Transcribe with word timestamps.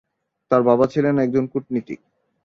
তার 0.51 0.61
বাবা 0.63 0.85
ছিলেন 0.93 1.15
একজন 1.17 1.45
কূটনীতিক। 1.47 1.99